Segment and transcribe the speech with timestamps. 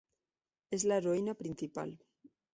[0.77, 1.95] Es la heroína principal.